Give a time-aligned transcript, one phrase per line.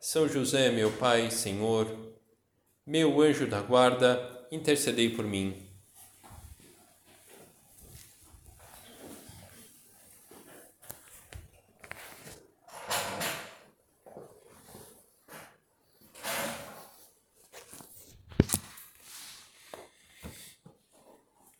[0.00, 1.86] são José, meu Pai, Senhor,
[2.86, 5.68] meu anjo da guarda, intercedei por mim.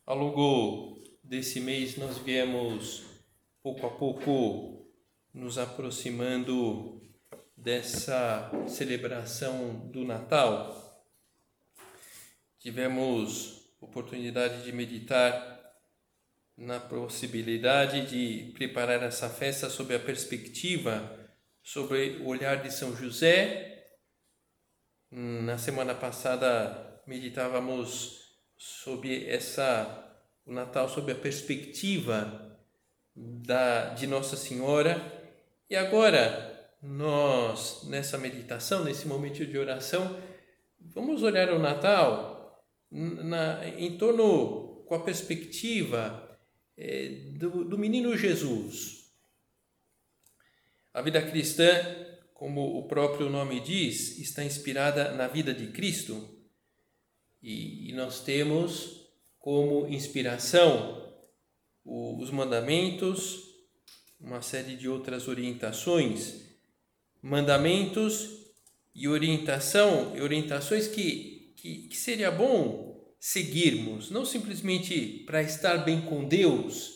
[0.06, 3.04] Ao longo desse mês, nós viemos
[3.62, 4.90] pouco a pouco
[5.32, 7.00] nos aproximando
[7.62, 11.04] dessa celebração do Natal,
[12.58, 15.58] tivemos oportunidade de meditar
[16.56, 21.18] na possibilidade de preparar essa festa sob a perspectiva,
[21.62, 23.86] sobre o olhar de São José.
[25.10, 30.06] Na semana passada meditávamos sobre essa
[30.46, 32.58] o Natal sob a perspectiva
[33.14, 35.00] da de Nossa Senhora.
[35.68, 40.18] E agora nós, nessa meditação, nesse momento de oração,
[40.80, 46.38] vamos olhar o Natal na, em torno com a perspectiva
[46.76, 47.08] é,
[47.38, 49.10] do, do menino Jesus.
[50.92, 51.66] A vida cristã,
[52.32, 56.40] como o próprio nome diz, está inspirada na vida de Cristo
[57.42, 59.06] e, e nós temos
[59.38, 60.98] como inspiração
[61.84, 63.48] os mandamentos,
[64.18, 66.49] uma série de outras orientações
[67.22, 68.40] mandamentos
[68.94, 76.26] e orientação, orientações que, que, que seria bom seguirmos, não simplesmente para estar bem com
[76.26, 76.92] Deus,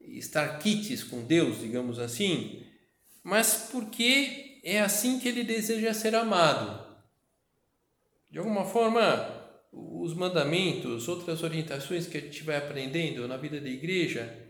[0.00, 2.64] estar quites com Deus, digamos assim,
[3.22, 6.86] mas porque é assim que ele deseja ser amado.
[8.30, 9.00] De alguma forma,
[9.72, 14.46] os mandamentos, outras orientações que a gente vai aprendendo na vida da igreja,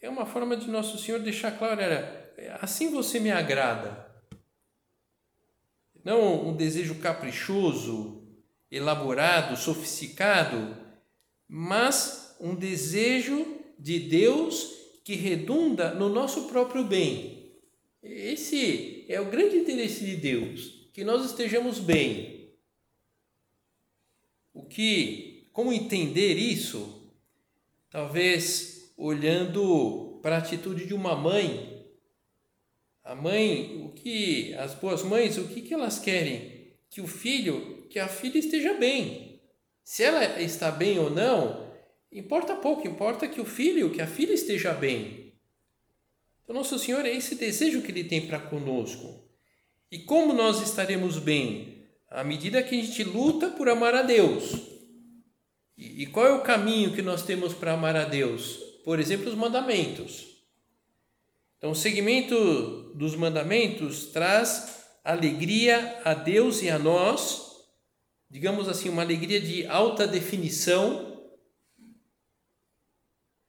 [0.00, 4.09] é uma forma de Nosso Senhor deixar claro, era, assim você me agrada
[6.04, 8.22] não um desejo caprichoso,
[8.70, 10.76] elaborado, sofisticado,
[11.48, 14.72] mas um desejo de Deus
[15.04, 17.52] que redunda no nosso próprio bem.
[18.02, 22.50] Esse é o grande interesse de Deus, que nós estejamos bem.
[24.54, 27.12] O que, como entender isso?
[27.90, 31.79] Talvez olhando para a atitude de uma mãe
[33.04, 36.74] a mãe, o que as boas mães, o que, que elas querem?
[36.90, 39.40] Que o filho, que a filha esteja bem.
[39.82, 41.72] Se ela está bem ou não,
[42.12, 45.34] importa pouco, importa que o filho, que a filha esteja bem.
[46.42, 49.24] Então, Nosso Senhor é esse desejo que Ele tem para conosco.
[49.90, 51.86] E como nós estaremos bem?
[52.08, 54.52] À medida que a gente luta por amar a Deus.
[55.76, 58.56] E, e qual é o caminho que nós temos para amar a Deus?
[58.84, 60.29] Por exemplo, os mandamentos.
[61.60, 67.50] Então, o segmento dos mandamentos traz alegria a Deus e a nós,
[68.30, 71.22] digamos assim, uma alegria de alta definição.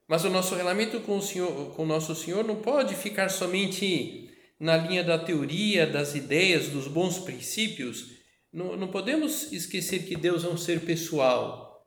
[0.09, 4.29] Mas o nosso relacionamento com o Senhor, com o nosso Senhor não pode ficar somente
[4.59, 8.17] na linha da teoria, das ideias, dos bons princípios.
[8.51, 11.81] Não, não podemos esquecer que Deus é um ser pessoal.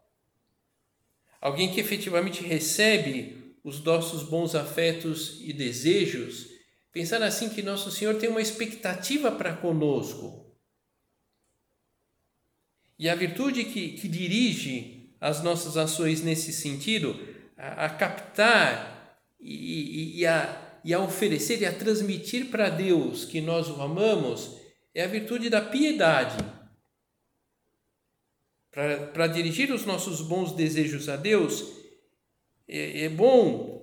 [1.38, 6.46] Alguém que efetivamente recebe os nossos bons afetos e desejos,
[6.92, 10.54] pensar assim que Nosso Senhor tem uma expectativa para conosco.
[12.98, 17.18] E a virtude que, que dirige as nossas ações nesse sentido,
[17.56, 23.40] a, a captar e, e, a, e a oferecer e a transmitir para Deus que
[23.40, 24.58] nós o amamos,
[24.94, 26.36] é a virtude da piedade.
[28.70, 31.83] Para dirigir os nossos bons desejos a Deus,
[32.68, 33.74] é, é bom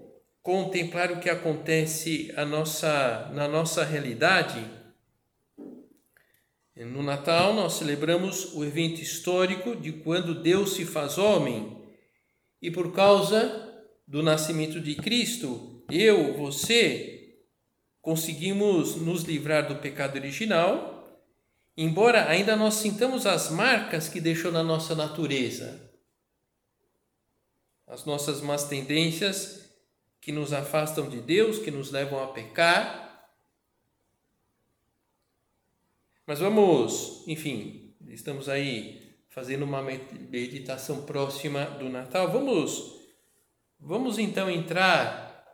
[0.41, 4.65] contemplar o que acontece nossa, na nossa realidade.
[6.75, 11.77] No Natal, nós celebramos o evento histórico de quando Deus se faz homem
[12.61, 13.69] e, por causa
[14.07, 17.35] do nascimento de Cristo, eu, você,
[18.01, 21.21] conseguimos nos livrar do pecado original,
[21.77, 25.90] embora ainda nós sintamos as marcas que deixou na nossa natureza
[27.91, 29.69] as nossas más tendências
[30.21, 33.29] que nos afastam de Deus, que nos levam a pecar.
[36.25, 42.31] Mas vamos, enfim, estamos aí fazendo uma meditação próxima do Natal.
[42.31, 42.97] Vamos,
[43.77, 45.45] vamos então entrar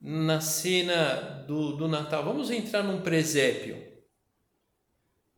[0.00, 2.24] na cena do, do Natal.
[2.24, 3.76] Vamos entrar num presépio.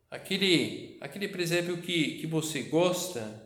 [0.09, 3.45] Aquele, aquele presépio que, que você gosta,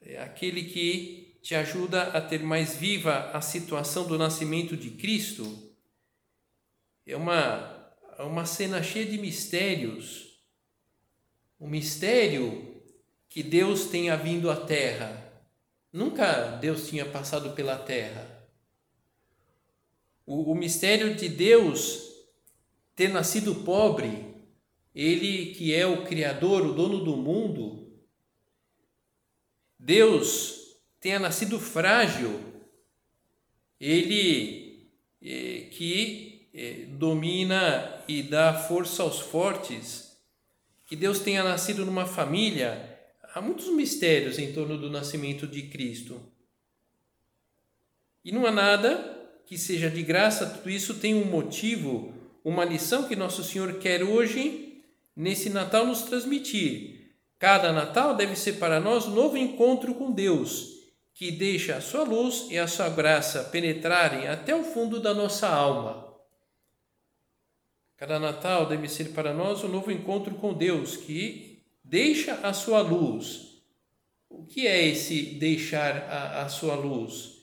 [0.00, 5.74] é aquele que te ajuda a ter mais viva a situação do nascimento de Cristo.
[7.04, 10.40] É uma, é uma cena cheia de mistérios.
[11.58, 12.80] O mistério
[13.28, 15.42] que Deus tenha vindo à terra.
[15.92, 18.48] Nunca Deus tinha passado pela terra.
[20.24, 22.08] O, o mistério de Deus
[22.94, 24.32] ter nascido pobre,
[24.94, 28.00] Ele que é o Criador, o dono do mundo,
[29.76, 30.61] Deus
[31.02, 32.40] tenha nascido frágil,
[33.78, 34.88] Ele
[35.20, 40.16] é, que é, domina e dá força aos fortes,
[40.86, 43.00] que Deus tenha nascido numa família,
[43.34, 46.20] há muitos mistérios em torno do nascimento de Cristo.
[48.24, 52.14] E não há nada que seja de graça, tudo isso tem um motivo,
[52.44, 54.84] uma lição que Nosso Senhor quer hoje,
[55.16, 57.10] nesse Natal, nos transmitir.
[57.40, 60.71] Cada Natal deve ser para nós um novo encontro com Deus,
[61.14, 65.48] que deixa a sua luz e a sua graça penetrarem até o fundo da nossa
[65.48, 66.12] alma.
[67.96, 72.80] Cada Natal deve ser para nós um novo encontro com Deus, que deixa a sua
[72.80, 73.62] luz.
[74.28, 77.42] O que é esse deixar a, a sua luz?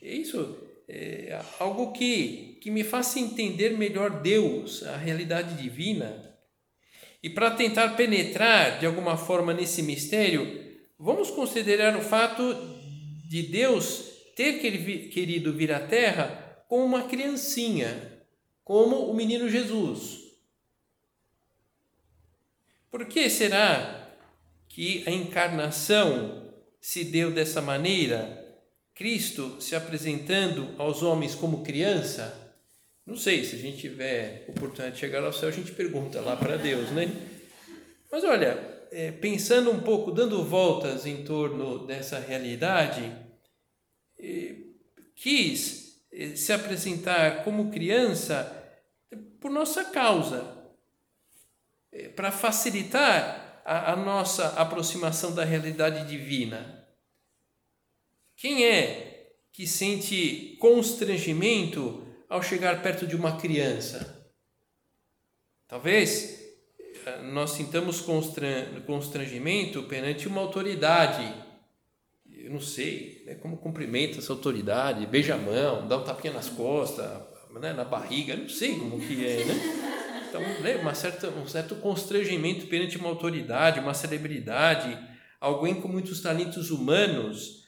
[0.00, 0.56] É isso
[0.88, 6.30] é, algo que, que me faça entender melhor Deus, a realidade divina.
[7.22, 10.60] E para tentar penetrar de alguma forma nesse mistério,
[10.98, 12.42] vamos considerar o fato
[13.32, 18.22] de Deus ter querido vir à Terra como uma criancinha,
[18.62, 20.18] como o menino Jesus.
[22.90, 24.14] Por que será
[24.68, 28.38] que a encarnação se deu dessa maneira?
[28.94, 32.54] Cristo se apresentando aos homens como criança,
[33.06, 36.36] não sei, se a gente tiver oportunidade de chegar ao céu, a gente pergunta lá
[36.36, 37.10] para Deus, né?
[38.10, 38.58] Mas olha,
[38.90, 43.21] é, pensando um pouco, dando voltas em torno dessa realidade,
[45.14, 48.58] quis é, se apresentar como criança
[49.40, 50.56] por nossa causa,
[51.90, 56.86] é, para facilitar a, a nossa aproximação da realidade divina.
[58.36, 64.22] Quem é que sente constrangimento ao chegar perto de uma criança?
[65.68, 66.42] Talvez
[67.06, 68.00] eh, nós sintamos
[68.86, 71.51] constrangimento perante uma autoridade.
[72.44, 76.48] Eu não sei né, como cumprimenta essa autoridade, beija a mão, dá um tapinha nas
[76.48, 77.06] costas,
[77.60, 79.54] né, na barriga, não sei como que é, né?
[80.28, 84.98] Então, né, uma certa, um certo constrangimento perante uma autoridade, uma celebridade,
[85.38, 87.62] alguém com muitos talentos humanos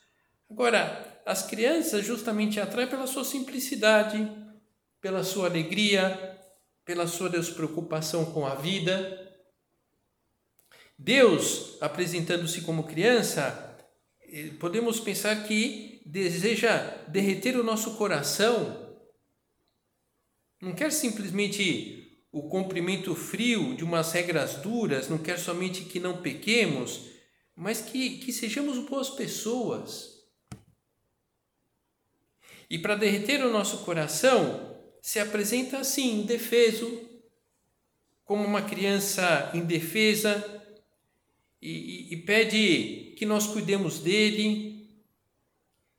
[0.51, 4.31] Agora, as crianças justamente atraem pela sua simplicidade,
[5.01, 6.39] pela sua alegria,
[6.85, 9.21] pela sua despreocupação com a vida.
[10.99, 13.74] Deus, apresentando-se como criança,
[14.59, 16.79] podemos pensar que deseja
[17.09, 18.97] derreter o nosso coração.
[20.61, 26.21] Não quer simplesmente o cumprimento frio de umas regras duras, não quer somente que não
[26.21, 27.07] pequemos,
[27.55, 30.15] mas que, que sejamos boas pessoas
[32.69, 37.09] e para derreter o nosso coração, se apresenta assim, indefeso,
[38.25, 40.43] como uma criança indefesa,
[41.61, 44.91] e, e, e pede que nós cuidemos dele,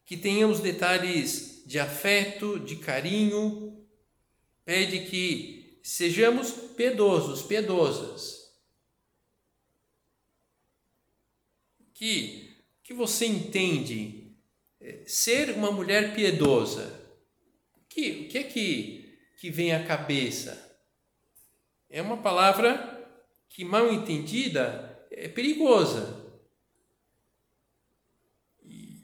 [0.06, 3.86] que tenhamos detalhes de afeto, de carinho,
[4.64, 8.54] pede que sejamos piedosos, piedosas.
[11.94, 14.36] Que, que você entende
[15.06, 17.06] ser uma mulher piedosa,
[17.96, 20.62] que, o que é que, que vem à cabeça?
[21.90, 23.10] É uma palavra
[23.48, 26.22] que, mal entendida, é perigosa.
[28.66, 29.02] E,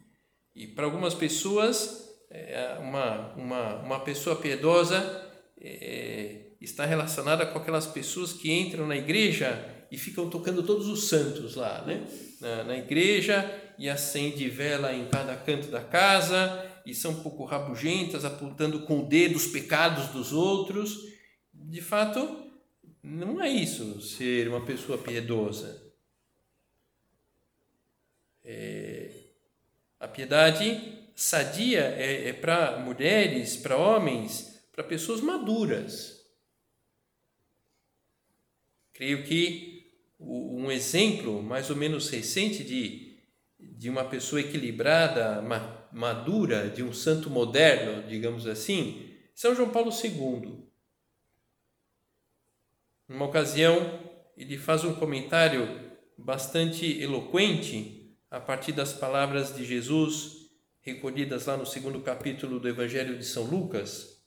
[0.62, 5.27] e para algumas pessoas, é uma, uma, uma pessoa piedosa
[5.60, 11.10] é, está relacionada com aquelas pessoas que entram na igreja e ficam tocando todos os
[11.10, 12.08] santos lá, né?
[12.39, 13.44] Na, na igreja
[13.80, 19.00] e acende vela em cada canto da casa e são um pouco rabugentas, apontando com
[19.00, 20.96] o dedo os pecados dos outros.
[21.51, 22.51] De fato,
[23.01, 25.91] não é isso ser uma pessoa piedosa.
[28.44, 29.00] É,
[30.01, 36.22] a piedade sadia é, é para mulheres, para homens, para pessoas maduras
[39.01, 43.17] Creio que um exemplo mais ou menos recente de,
[43.60, 45.41] de uma pessoa equilibrada,
[45.91, 50.67] madura, de um santo moderno, digamos assim, São João Paulo II.
[53.08, 54.00] Numa ocasião,
[54.38, 55.67] ele faz um comentário
[56.15, 58.00] bastante eloquente
[58.31, 63.43] a partir das palavras de Jesus recolhidas lá no segundo capítulo do Evangelho de São
[63.43, 64.21] Lucas.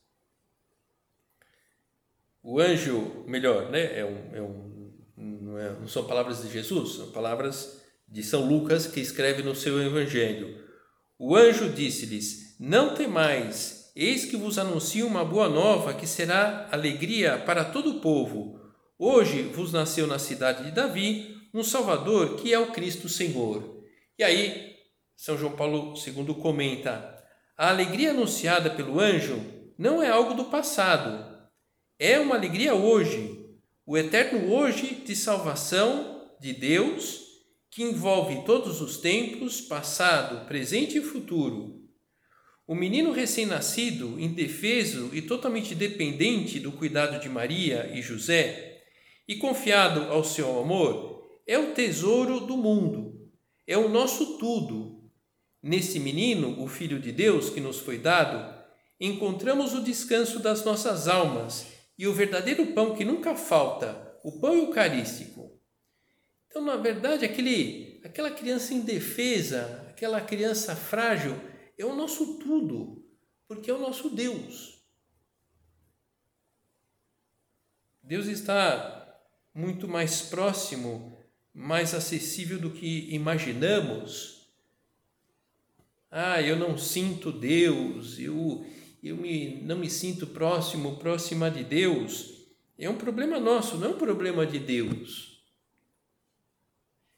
[2.43, 3.99] O anjo, melhor, né?
[3.99, 8.47] É um, é um, não, é, não são palavras de Jesus, são palavras de São
[8.47, 10.63] Lucas que escreve no seu Evangelho.
[11.17, 17.39] O anjo disse-lhes: Não temais, eis que vos anuncio uma boa nova que será alegria
[17.39, 18.61] para todo o povo.
[18.99, 23.74] Hoje vos nasceu na cidade de Davi um Salvador que é o Cristo Senhor.
[24.17, 24.75] E aí,
[25.15, 27.15] São João Paulo II comenta:
[27.57, 29.41] a alegria anunciada pelo anjo
[29.77, 31.35] não é algo do passado,
[31.99, 33.45] é uma alegria hoje,
[33.85, 37.25] o eterno hoje de salvação de Deus
[37.69, 41.83] que envolve todos os tempos, passado, presente e futuro.
[42.65, 48.81] O menino recém-nascido, indefeso e totalmente dependente do cuidado de Maria e José,
[49.27, 53.04] e confiado ao seu amor, é o tesouro do mundo,
[53.67, 55.09] é o nosso tudo.
[55.61, 58.53] Nesse menino, o Filho de Deus que nos foi dado,
[58.99, 61.67] encontramos o descanso das nossas almas
[61.97, 65.59] e o verdadeiro pão que nunca falta, o pão eucarístico.
[66.47, 71.35] Então, na verdade, aquele, aquela criança indefesa, aquela criança frágil,
[71.77, 73.03] é o nosso tudo,
[73.47, 74.75] porque é o nosso Deus.
[78.01, 79.19] Deus está
[79.53, 81.14] muito mais próximo
[81.55, 84.45] mais acessível do que imaginamos.
[86.11, 88.65] Ah, eu não sinto Deus, eu,
[89.01, 92.33] eu me, não me sinto próximo, próxima de Deus.
[92.77, 95.41] É um problema nosso, não é um problema de Deus.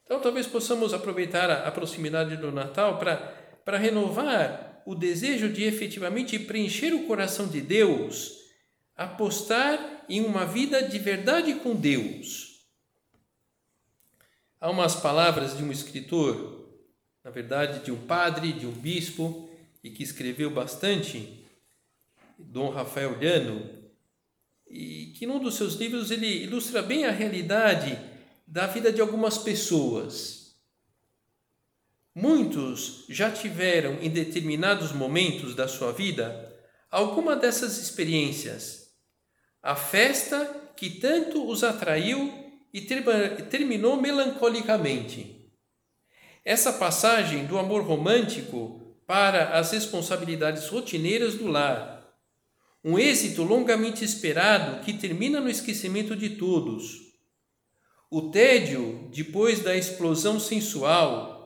[0.06, 6.38] Então, talvez possamos aproveitar a, a proximidade do Natal para renovar o desejo de efetivamente
[6.38, 8.38] preencher o coração de Deus,
[8.96, 12.57] apostar em uma vida de verdade com Deus
[14.60, 16.68] Há umas palavras de um escritor,
[17.24, 19.48] na verdade, de um padre, de um bispo,
[19.84, 21.46] e que escreveu bastante,
[22.40, 23.70] Dom Rafael Llano,
[24.68, 28.00] e que num dos seus livros ele ilustra bem a realidade
[28.48, 30.56] da vida de algumas pessoas.
[32.16, 36.52] Muitos já tiveram em determinados momentos da sua vida
[36.90, 38.92] alguma dessas experiências.
[39.62, 45.50] A festa que tanto os atraiu e terminou melancolicamente.
[46.44, 51.98] Essa passagem do amor romântico para as responsabilidades rotineiras do lar,
[52.84, 57.08] um êxito longamente esperado que termina no esquecimento de todos.
[58.10, 61.38] O tédio depois da explosão sensual,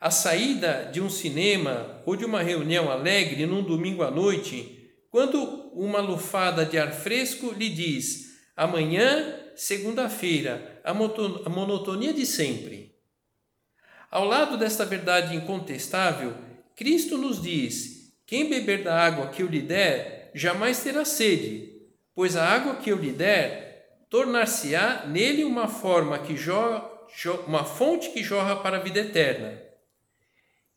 [0.00, 5.40] a saída de um cinema ou de uma reunião alegre num domingo à noite, quando
[5.72, 12.94] uma lufada de ar fresco lhe diz: amanhã segunda-feira, a monotonia de sempre.
[14.10, 16.34] Ao lado desta verdade incontestável,
[16.74, 21.82] Cristo nos diz: quem beber da água que eu lhe der, jamais terá sede,
[22.14, 26.34] pois a água que eu lhe der tornar-se-á nele uma forma que
[27.46, 29.60] uma fonte que jorra para a vida eterna.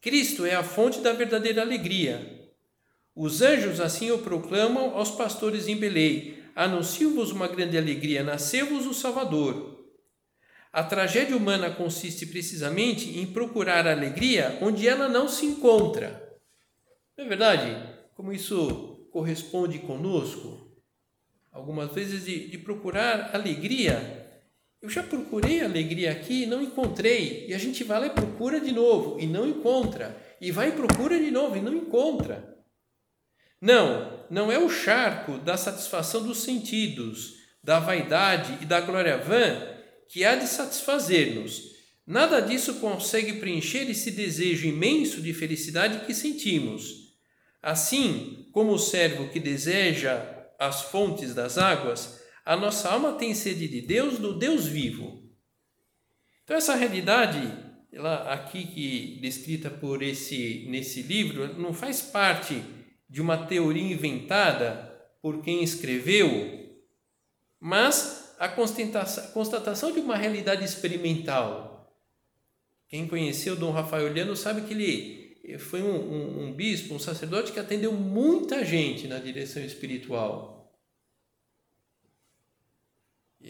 [0.01, 2.49] Cristo é a fonte da verdadeira alegria.
[3.15, 8.93] Os anjos assim o proclamam aos pastores em Belém, anuncio-vos uma grande alegria, nasceu-vos o
[8.93, 9.79] Salvador.
[10.73, 16.37] A tragédia humana consiste precisamente em procurar a alegria onde ela não se encontra.
[17.17, 18.11] Não é verdade?
[18.13, 20.69] Como isso corresponde conosco?
[21.49, 24.43] Algumas vezes de, de procurar alegria.
[24.81, 27.47] Eu já procurei alegria aqui e não encontrei.
[27.47, 30.21] E a gente vai lá e procura de novo e não encontra.
[30.41, 32.57] E vai e procura de novo e não encontra.
[33.61, 39.77] Não, não é o charco da satisfação dos sentidos, da vaidade e da glória vã
[40.07, 41.61] que há de satisfazer-nos.
[42.05, 47.15] Nada disso consegue preencher esse desejo imenso de felicidade que sentimos.
[47.61, 50.19] Assim como o servo que deseja
[50.57, 55.21] as fontes das águas, a nossa alma tem sede de Deus, do Deus vivo.
[56.43, 57.39] Então essa realidade,
[57.93, 62.63] ela aqui que descrita por esse nesse livro, não faz parte
[63.09, 64.87] de uma teoria inventada
[65.21, 66.77] por quem escreveu,
[67.59, 71.93] mas a constatação de uma realidade experimental.
[72.87, 77.51] Quem conheceu Dom Rafael Liano sabe que ele foi um, um, um bispo, um sacerdote
[77.51, 80.73] que atendeu muita gente na direção espiritual.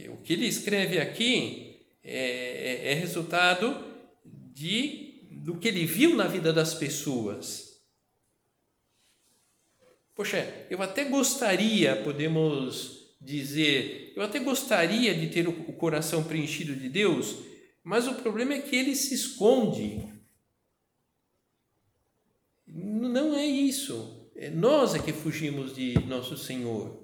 [0.10, 3.86] O que ele escreve aqui é, é, é resultado
[4.26, 7.69] de do que ele viu na vida das pessoas.
[10.20, 16.90] Poxa, eu até gostaria, podemos dizer, eu até gostaria de ter o coração preenchido de
[16.90, 17.38] Deus,
[17.82, 20.06] mas o problema é que ele se esconde.
[22.68, 24.30] Não é isso.
[24.36, 27.02] É nós é que fugimos de nosso Senhor.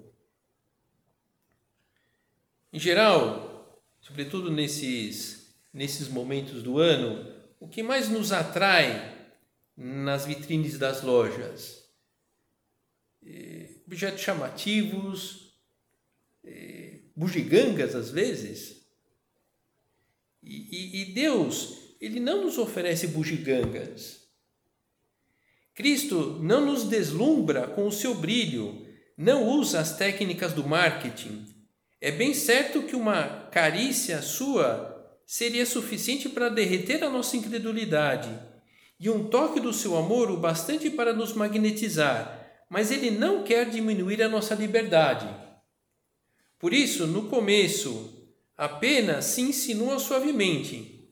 [2.74, 9.30] Em geral, sobretudo nesses, nesses momentos do ano, o que mais nos atrai
[9.78, 11.85] nas vitrines das lojas?
[13.26, 15.54] É, objetos chamativos,
[16.44, 18.86] é, bugigangas às vezes.
[20.44, 24.26] E, e, e Deus, Ele não nos oferece bugigangas.
[25.74, 28.86] Cristo não nos deslumbra com o seu brilho,
[29.18, 31.46] não usa as técnicas do marketing.
[32.00, 34.94] É bem certo que uma carícia sua
[35.26, 38.30] seria suficiente para derreter a nossa incredulidade,
[39.00, 42.45] e um toque do seu amor o bastante para nos magnetizar,
[42.76, 45.34] mas ele não quer diminuir a nossa liberdade.
[46.60, 51.10] Por isso, no começo, apenas se insinua suavemente.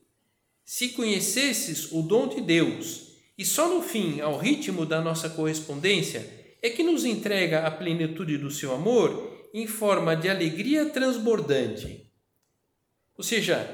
[0.62, 6.28] Se conhecesses o dom de Deus, e só no fim, ao ritmo da nossa correspondência,
[6.60, 12.10] é que nos entrega a plenitude do seu amor em forma de alegria transbordante.
[13.16, 13.66] Ou seja,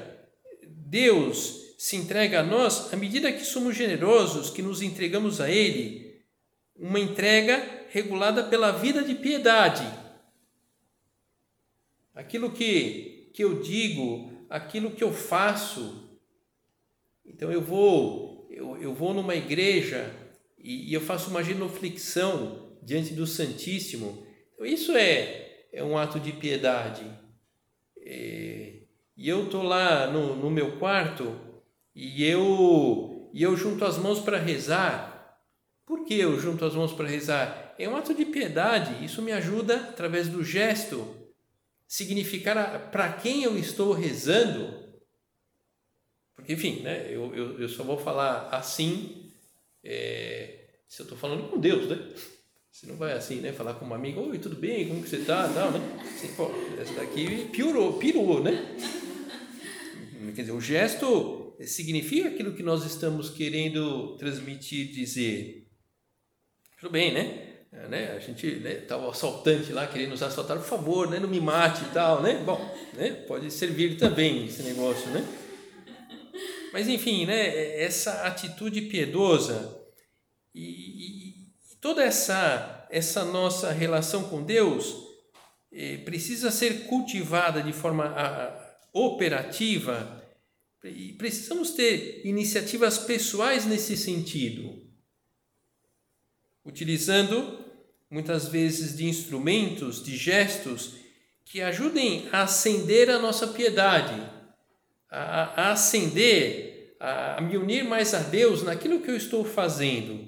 [0.65, 6.21] Deus se entrega a nós à medida que somos generosos, que nos entregamos a Ele,
[6.73, 9.83] uma entrega regulada pela vida de piedade.
[12.15, 16.09] Aquilo que, que eu digo, aquilo que eu faço.
[17.25, 20.09] Então eu vou, eu, eu vou numa igreja
[20.57, 24.25] e, e eu faço uma genuflexão diante do Santíssimo.
[24.53, 27.05] Então, isso é, é um ato de piedade.
[27.97, 28.83] É,
[29.17, 31.37] e eu tô lá no, no meu quarto
[31.93, 35.11] e eu e eu junto as mãos para rezar.
[35.85, 37.70] Por que eu junto as mãos para rezar?
[37.81, 39.03] É um ato de piedade.
[39.03, 41.17] Isso me ajuda através do gesto
[41.87, 44.79] significar para quem eu estou rezando.
[46.35, 49.31] Porque, enfim, né, eu, eu, eu só vou falar assim
[49.83, 52.13] é, se eu estou falando com Deus, né?
[52.71, 53.51] Você não vai assim, né?
[53.51, 54.87] Falar com uma amiga, oi, tudo bem?
[54.87, 55.49] Como que você está?
[55.49, 55.79] Tal, né?
[56.01, 58.77] Assim, pô, essa daqui piorou, pirou, né?
[60.35, 65.67] Quer dizer, o gesto significa aquilo que nós estamos querendo transmitir, dizer.
[66.79, 67.50] Tudo bem, né?
[67.73, 68.11] É, né?
[68.11, 71.19] A gente né, o assaltante lá querendo nos assaltar, por favor, né?
[71.19, 72.43] não me mate e tal, né?
[72.45, 72.59] Bom,
[72.93, 73.11] né?
[73.27, 75.25] pode servir também esse negócio, né?
[76.73, 77.81] Mas enfim, né?
[77.81, 79.77] Essa atitude piedosa
[80.53, 81.35] e, e,
[81.79, 84.93] toda essa essa nossa relação com Deus
[85.71, 88.61] eh, precisa ser cultivada de forma a,
[88.93, 90.21] operativa,
[90.83, 94.81] e precisamos ter iniciativas pessoais nesse sentido,
[96.65, 97.60] utilizando
[98.11, 100.95] muitas vezes de instrumentos, de gestos
[101.45, 104.21] que ajudem a acender a nossa piedade,
[105.09, 110.27] a, a acender, a, a me unir mais a Deus naquilo que eu estou fazendo.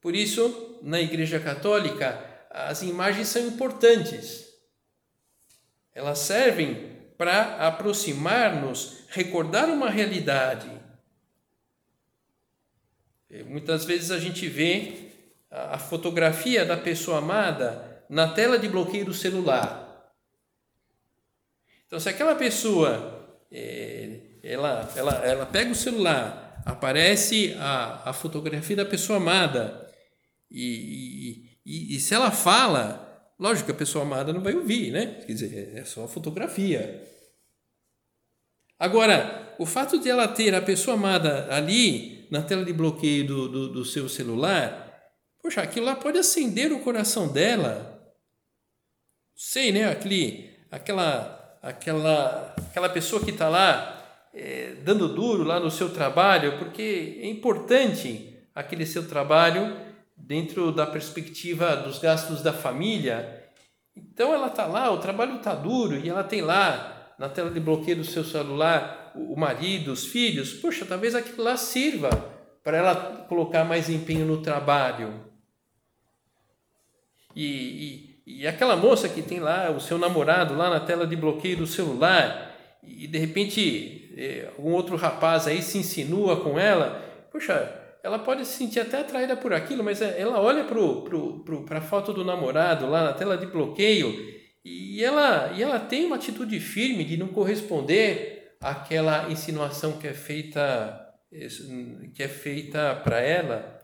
[0.00, 4.46] Por isso, na Igreja Católica, as imagens são importantes.
[5.94, 10.70] Elas servem para aproximar-nos, recordar uma realidade.
[13.46, 15.07] Muitas vezes a gente vê
[15.50, 20.12] a fotografia da pessoa amada na tela de bloqueio do celular.
[21.86, 28.76] Então, se aquela pessoa é, ela, ela, ela pega o celular, aparece a, a fotografia
[28.76, 29.90] da pessoa amada,
[30.50, 33.08] e, e, e se ela fala,
[33.38, 35.20] Lógico que a pessoa amada não vai ouvir, né?
[35.24, 37.06] Quer dizer, é só fotografia.
[38.78, 43.48] Agora, o fato de ela ter a pessoa amada ali na tela de bloqueio do,
[43.48, 44.87] do, do seu celular,
[45.42, 48.12] poxa, aquilo lá pode acender o coração dela.
[49.34, 49.90] Sei, né?
[49.90, 53.98] Aquele, aquela, aquela, aquela pessoa que está lá
[54.34, 59.76] é, dando duro lá no seu trabalho, porque é importante aquele seu trabalho
[60.16, 63.44] dentro da perspectiva dos gastos da família.
[63.96, 67.60] Então ela está lá, o trabalho está duro e ela tem lá na tela de
[67.60, 70.52] bloqueio do seu celular o marido, os filhos.
[70.52, 72.10] Poxa, talvez aquilo lá sirva
[72.62, 72.94] para ela
[73.28, 75.27] colocar mais empenho no trabalho.
[77.40, 81.14] E, e, e aquela moça que tem lá o seu namorado lá na tela de
[81.14, 87.00] bloqueio do celular e de repente eh, algum outro rapaz aí se insinua com ela,
[87.30, 87.72] poxa,
[88.02, 92.12] ela pode se sentir até atraída por aquilo, mas é, ela olha para a foto
[92.12, 94.12] do namorado lá na tela de bloqueio
[94.64, 100.12] e, ela, e ela tem uma atitude firme de não corresponder àquela insinuação que é
[100.12, 101.04] feita
[102.14, 103.77] que é feita para ela.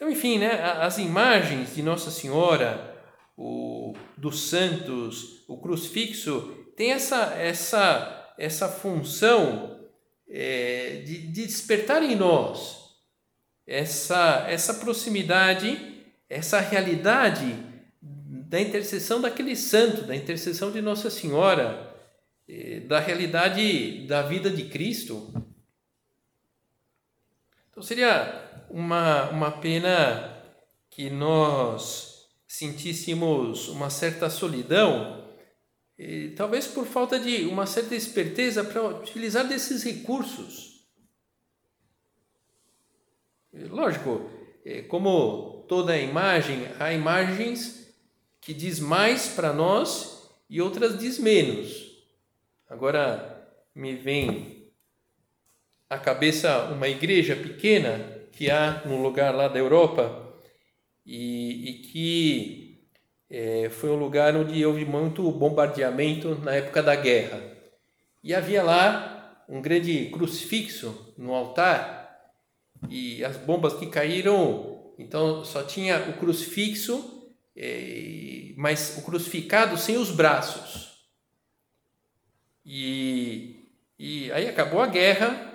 [0.00, 2.96] Então, enfim, né, as imagens de Nossa Senhora,
[3.36, 9.78] o, dos santos, o crucifixo, tem essa, essa, essa função
[10.26, 12.78] é, de, de despertar em nós
[13.66, 17.54] essa, essa proximidade, essa realidade
[18.00, 21.94] da intercessão daquele santo, da intercessão de Nossa Senhora,
[22.48, 25.30] é, da realidade da vida de Cristo.
[27.70, 28.39] Então seria
[28.70, 30.42] uma, uma pena
[30.88, 35.24] que nós sentíssemos uma certa solidão,
[35.98, 40.88] e, talvez por falta de uma certa esperteza para utilizar desses recursos.
[43.52, 44.30] Lógico,
[44.64, 47.94] é, como toda imagem, há imagens
[48.40, 51.90] que diz mais para nós e outras diz menos.
[52.68, 54.72] Agora me vem
[55.88, 60.34] à cabeça uma igreja pequena que há num lugar lá da Europa
[61.04, 62.88] e, e que
[63.28, 67.40] é, foi um lugar onde houve muito bombardeamento na época da guerra.
[68.22, 72.18] E havia lá um grande crucifixo no altar
[72.88, 79.96] e as bombas que caíram, então só tinha o crucifixo, é, mas o crucificado sem
[79.96, 80.90] os braços.
[82.64, 83.66] E,
[83.98, 85.50] e aí acabou a guerra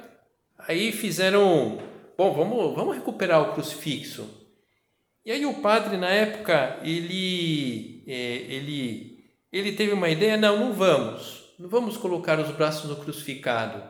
[0.67, 1.77] Aí fizeram,
[2.17, 4.29] bom, vamos, vamos recuperar o crucifixo.
[5.25, 8.13] E aí o padre na época ele é,
[8.53, 9.15] ele
[9.51, 13.81] ele teve uma ideia, não, não vamos, não vamos colocar os braços no crucificado.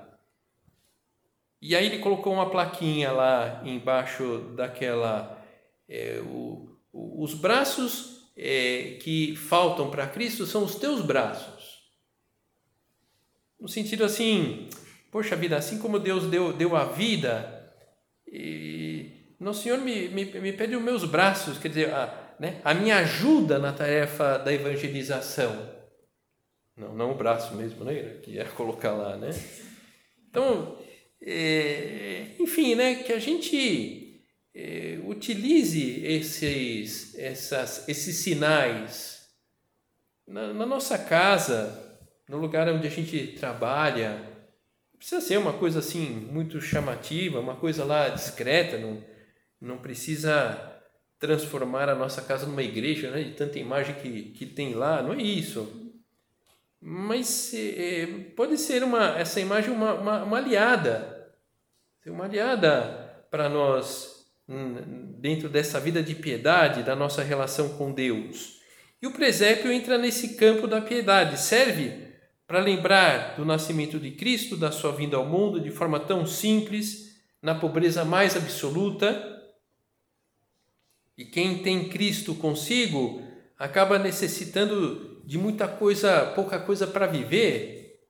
[1.61, 5.43] E aí ele colocou uma plaquinha lá embaixo daquela
[5.89, 11.83] é, o, os braços é, que faltam para Cristo são os teus braços.
[13.59, 14.69] No sentido assim,
[15.15, 17.54] Poxa vida, assim como Deus deu, deu a vida,
[18.35, 22.73] e Nosso Senhor me, me, me pede os meus braços, quer dizer, a, né, a
[22.73, 25.73] minha ajuda na tarefa da evangelização.
[26.75, 28.17] Não, não o braço mesmo, né?
[28.21, 29.29] Que é colocar lá, né?
[30.29, 30.77] Então,
[31.21, 32.95] é, enfim, né?
[32.95, 34.21] Que a gente
[34.53, 39.29] é, utilize esses, essas, esses sinais
[40.27, 44.34] na, na nossa casa, no lugar onde a gente trabalha,
[45.05, 49.03] precisa ser uma coisa assim muito chamativa, uma coisa lá discreta, não,
[49.61, 50.81] não precisa
[51.19, 55.13] transformar a nossa casa numa igreja, né, de tanta imagem que, que tem lá, não
[55.13, 55.93] é isso.
[56.81, 61.31] Mas é, pode ser uma, essa imagem uma, uma, uma aliada,
[62.07, 64.25] uma aliada para nós
[65.19, 68.59] dentro dessa vida de piedade, da nossa relação com Deus.
[68.99, 72.14] E o presépio entra nesse campo da piedade, serve
[72.47, 77.15] para lembrar do nascimento de Cristo, da sua vinda ao mundo de forma tão simples,
[77.41, 79.31] na pobreza mais absoluta.
[81.17, 83.21] E quem tem Cristo consigo
[83.57, 88.01] acaba necessitando de muita coisa, pouca coisa para viver.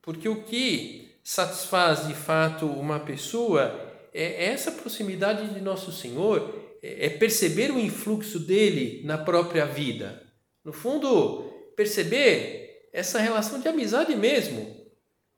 [0.00, 7.08] Porque o que satisfaz de fato uma pessoa é essa proximidade de Nosso Senhor, é
[7.08, 10.22] perceber o influxo dele na própria vida.
[10.64, 11.42] No fundo,
[11.76, 14.76] perceber essa relação de amizade mesmo.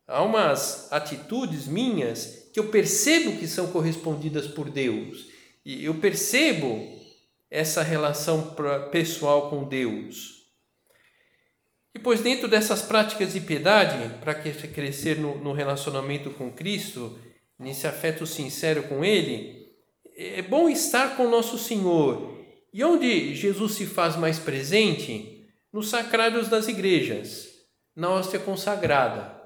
[0.06, 5.26] Há umas atitudes minhas que eu percebo que são correspondidas por Deus.
[5.64, 6.98] E eu percebo
[7.50, 8.56] essa relação
[8.90, 10.40] pessoal com Deus.
[11.94, 17.18] E pois dentro dessas práticas de piedade, para crescer no, no relacionamento com Cristo,
[17.58, 19.68] nesse afeto sincero com Ele,
[20.16, 22.38] é bom estar com nosso Senhor.
[22.72, 25.39] E onde Jesus se faz mais presente?
[25.72, 27.50] Nos sacrários das igrejas
[27.94, 29.38] na hóstia consagrada.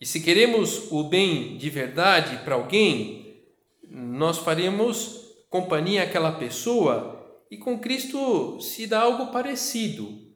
[0.00, 3.44] E se queremos o bem de verdade para alguém,
[3.88, 10.26] nós faremos companhia àquela pessoa e com Cristo se dá algo parecido.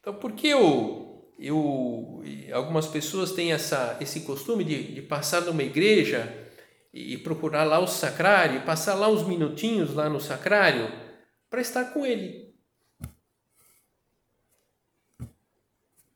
[0.00, 5.62] Então, por que eu, eu algumas pessoas têm essa, esse costume de, de passar numa
[5.62, 6.46] igreja
[6.92, 11.07] e procurar lá o sacrário, passar lá uns minutinhos lá no sacrário
[11.48, 12.54] para estar com ele?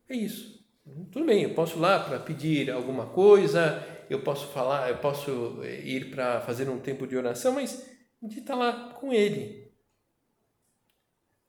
[0.09, 0.63] É isso.
[1.11, 5.59] Tudo bem, eu posso ir lá para pedir alguma coisa, eu posso falar, eu posso
[5.63, 7.89] eh, ir para fazer um tempo de oração, mas
[8.23, 9.71] de estar lá com Ele.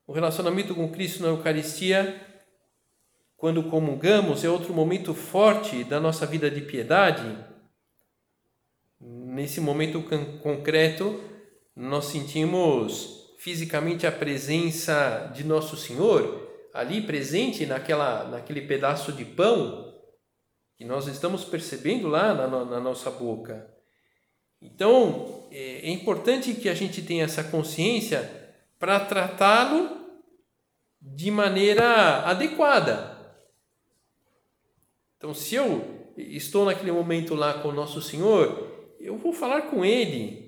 [0.06, 2.20] O relacionamento com Cristo na Eucaristia,
[3.36, 7.36] quando comungamos, é outro momento forte da nossa vida de piedade.
[9.00, 10.02] Nesse momento
[10.42, 11.22] concreto,
[11.76, 19.94] nós sentimos fisicamente a presença de Nosso Senhor, ali presente naquela, naquele pedaço de pão
[20.78, 23.70] que nós estamos percebendo lá na, na nossa boca.
[24.62, 28.22] Então, é, é importante que a gente tenha essa consciência
[28.78, 29.90] para tratá-lo
[30.98, 33.14] de maneira adequada.
[35.18, 39.84] Então, se eu estou naquele momento lá com o nosso Senhor, eu vou falar com
[39.84, 40.43] Ele,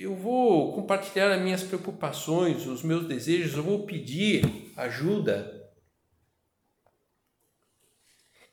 [0.00, 5.60] eu vou compartilhar as minhas preocupações, os meus desejos, eu vou pedir ajuda.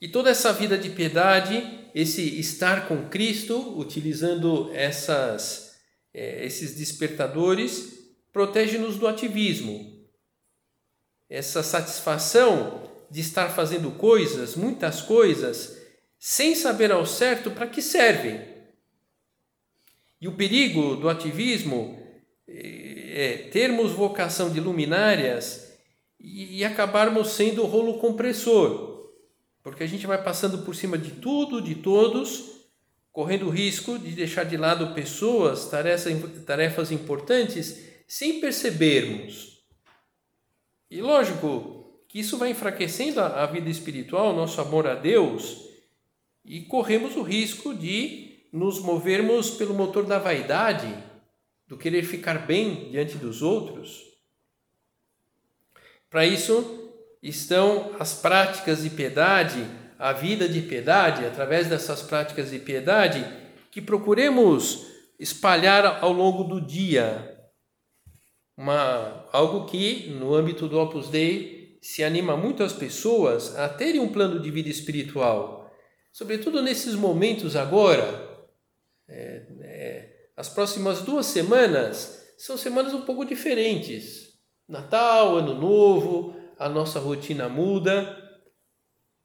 [0.02, 5.78] E toda essa vida de piedade, esse estar com Cristo, utilizando essas,
[6.14, 8.00] é, esses despertadores,
[8.34, 9.98] protege-nos do ativismo.
[11.30, 15.78] Essa satisfação de estar fazendo coisas, muitas coisas,
[16.18, 18.49] sem saber ao certo para que servem.
[20.22, 21.98] E o perigo do ativismo
[22.48, 25.78] é termos vocação de luminárias
[26.20, 29.10] e acabarmos sendo rolo compressor,
[29.64, 32.60] porque a gente vai passando por cima de tudo, de todos,
[33.12, 36.06] correndo o risco de deixar de lado pessoas, tarefas,
[36.46, 39.64] tarefas importantes, sem percebermos.
[40.92, 45.70] E lógico que isso vai enfraquecendo a vida espiritual, nosso amor a Deus,
[46.44, 50.94] e corremos o risco de nos movermos pelo motor da vaidade,
[51.68, 54.02] do querer ficar bem diante dos outros.
[56.10, 59.64] Para isso estão as práticas de piedade,
[59.98, 63.26] a vida de piedade, através dessas práticas de piedade,
[63.72, 64.88] que procuremos
[65.20, 67.38] espalhar ao longo do dia.
[68.58, 74.02] Uma, algo que, no âmbito do Opus Dei, se anima muito as pessoas a terem
[74.02, 75.60] um plano de vida espiritual
[76.12, 78.29] sobretudo nesses momentos agora,
[79.10, 84.30] é, é, as próximas duas semanas são semanas um pouco diferentes.
[84.68, 88.18] Natal, Ano Novo, a nossa rotina muda.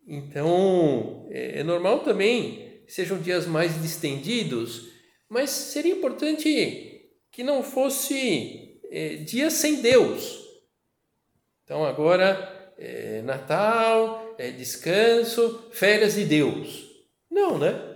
[0.07, 4.91] Então, é, é normal também sejam dias mais distendidos,
[5.29, 10.43] mas seria importante que não fosse é, dias sem Deus.
[11.65, 16.91] Então, agora, é, Natal, é, descanso, férias de Deus.
[17.31, 17.94] Não, né?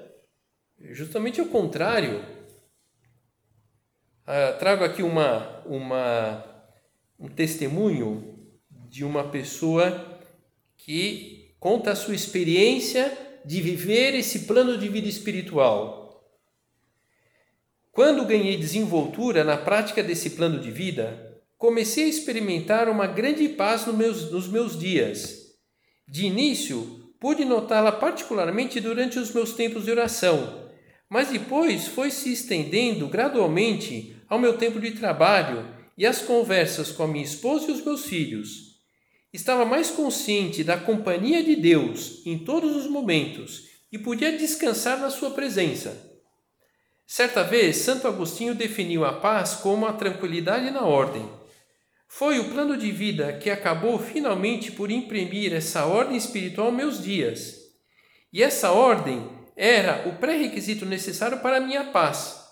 [0.80, 2.24] Justamente o contrário.
[4.26, 6.44] Ah, trago aqui uma, uma,
[7.18, 8.38] um testemunho
[8.70, 10.20] de uma pessoa
[10.76, 16.22] que conta a sua experiência de viver esse plano de vida espiritual.
[17.90, 23.86] Quando ganhei desenvoltura na prática desse plano de vida, comecei a experimentar uma grande paz
[23.86, 25.48] nos meus, nos meus dias
[26.06, 30.67] de início, pude notá-la particularmente durante os meus tempos de oração,
[31.08, 37.04] mas depois foi se estendendo gradualmente ao meu tempo de trabalho e às conversas com
[37.04, 38.78] a minha esposa e os meus filhos.
[39.32, 45.10] Estava mais consciente da companhia de Deus em todos os momentos e podia descansar na
[45.10, 46.06] sua presença.
[47.06, 51.38] Certa vez, Santo Agostinho definiu a paz como a tranquilidade na ordem
[52.08, 57.54] foi o plano de vida que acabou finalmente por imprimir essa ordem espiritual meus dias.
[58.32, 62.46] E essa ordem era o pré-requisito necessário para a minha paz.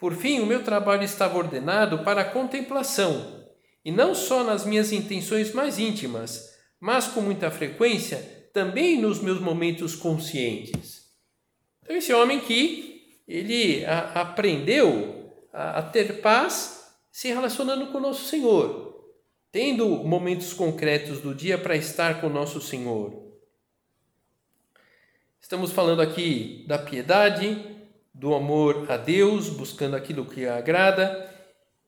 [0.00, 3.46] Por fim, o meu trabalho estava ordenado para a contemplação,
[3.84, 9.40] e não só nas minhas intenções mais íntimas, mas com muita frequência também nos meus
[9.40, 11.04] momentos conscientes.
[11.82, 18.00] Então, esse homem que ele a, aprendeu a, a ter paz se relacionando com o
[18.00, 19.04] nosso Senhor,
[19.52, 23.23] tendo momentos concretos do dia para estar com o nosso Senhor.
[25.54, 27.64] Estamos falando aqui da piedade,
[28.12, 31.32] do amor a Deus, buscando aquilo que agrada.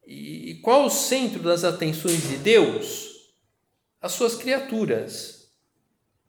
[0.07, 3.11] E qual o centro das atenções de Deus?
[4.00, 5.50] As suas criaturas,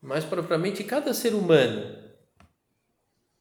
[0.02, 1.96] mais propriamente cada ser humano.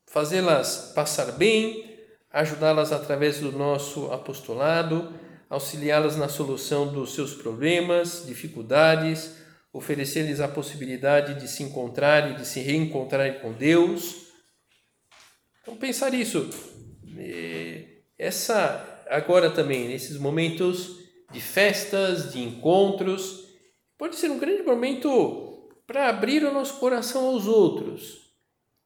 [0.05, 1.99] Fazê-las passar bem,
[2.31, 5.11] ajudá-las através do nosso apostolado,
[5.49, 9.37] auxiliá-las na solução dos seus problemas, dificuldades,
[9.77, 14.27] oferecer-lhes a possibilidade de se encontrar e de se reencontrar com Deus.
[15.61, 16.49] Então, pensar isso.
[17.19, 17.85] É,
[18.19, 20.99] essa, agora também, nesses momentos
[21.31, 23.49] de festas, de encontros,
[23.99, 28.33] pode ser um grande momento para abrir o nosso coração aos outros.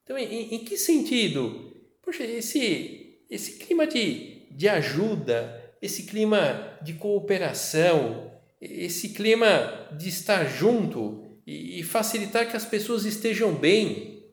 [0.03, 1.71] Então, em, em que sentido?
[2.01, 8.30] Poxa, esse, esse clima de, de ajuda, esse clima de cooperação,
[8.61, 14.31] esse clima de estar junto e facilitar que as pessoas estejam bem.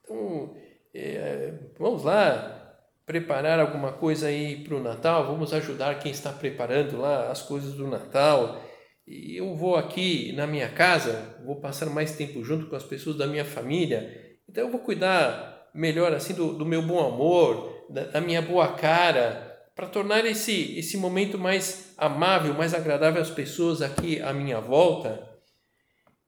[0.00, 0.56] Então,
[0.94, 6.96] é, vamos lá, preparar alguma coisa aí para o Natal, vamos ajudar quem está preparando
[6.98, 8.60] lá as coisas do Natal.
[9.06, 13.16] E eu vou aqui na minha casa, vou passar mais tempo junto com as pessoas
[13.16, 18.04] da minha família, então eu vou cuidar melhor assim do, do meu bom amor, da,
[18.04, 19.43] da minha boa cara,
[19.74, 25.28] para tornar esse, esse momento mais amável, mais agradável às pessoas aqui à minha volta.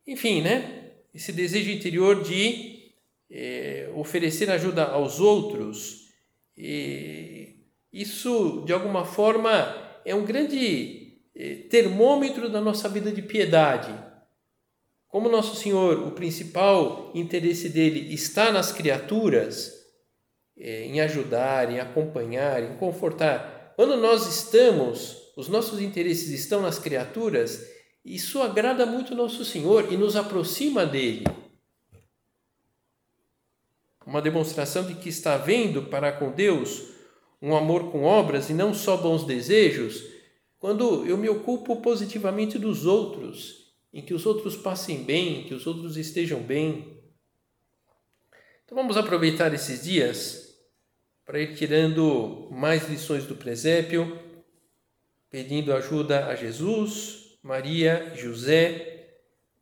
[0.07, 0.93] Enfim, né?
[1.15, 2.93] Esse desejo interior de
[3.31, 6.09] é, oferecer ajuda aos outros.
[6.57, 7.57] E
[7.93, 13.95] isso, de alguma forma, é um grande é, termômetro da nossa vida de piedade.
[15.09, 19.76] Como Nosso Senhor, o principal interesse dele está nas criaturas,
[20.57, 23.75] em ajudar, em acompanhar, em confortar.
[23.77, 27.67] Quando nós estamos, os nossos interesses estão nas criaturas,
[28.05, 31.25] isso agrada muito Nosso Senhor e nos aproxima dele.
[34.07, 36.95] Uma demonstração de que está vendo para com Deus
[37.43, 40.03] um amor com obras e não só bons desejos,
[40.59, 45.67] quando eu me ocupo positivamente dos outros, em que os outros passem bem, que os
[45.67, 47.03] outros estejam bem.
[48.65, 50.46] Então vamos aproveitar esses dias
[51.27, 54.17] para ir tirando mais lições do presépio,
[55.29, 59.17] pedindo ajuda a Jesus, Maria e José,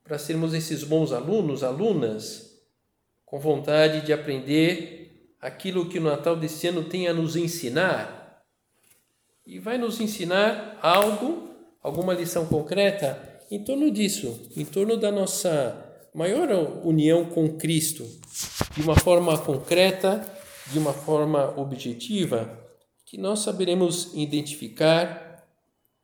[0.05, 2.61] para sermos esses bons alunos, alunas,
[3.24, 8.42] com vontade de aprender aquilo que o Natal desse ano tem a nos ensinar.
[9.46, 11.48] E vai nos ensinar algo,
[11.83, 15.83] alguma lição concreta em torno disso, em torno da nossa
[16.14, 16.50] maior
[16.87, 18.07] união com Cristo,
[18.74, 20.34] de uma forma concreta
[20.72, 22.59] de uma forma objetiva
[23.05, 25.44] que nós saberemos identificar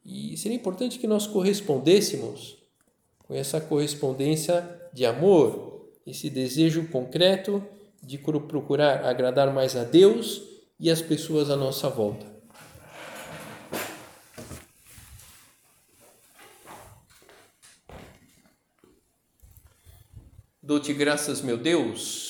[0.05, 2.57] e seria importante que nós correspondêssemos
[3.19, 7.63] com essa correspondência de amor, esse desejo concreto
[8.03, 10.43] de procurar agradar mais a Deus
[10.79, 12.27] e as pessoas à nossa volta.
[20.63, 22.30] Dou-te graças, meu Deus,